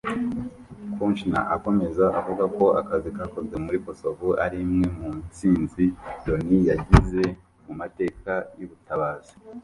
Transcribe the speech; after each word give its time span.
Kouchner 0.95 1.43
akomeza 1.55 2.05
avuga 2.19 2.43
ko 2.57 2.65
akazi 2.79 3.09
kakozwe 3.17 3.55
muri 3.65 3.77
Kosovo 3.85 4.27
ari 4.43 4.57
imwe 4.65 4.87
mu 4.97 5.09
nsinzi 5.25 5.85
Loni 6.25 6.57
yagize 6.69 7.23
mu 7.65 7.73
mateka 7.79 8.33
y’ubutabazi 8.59 9.33